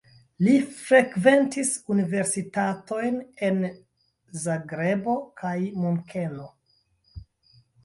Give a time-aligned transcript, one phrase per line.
[0.45, 3.61] Li frekventis universitatojn en
[4.47, 6.51] Zagrebo kaj Munkeno.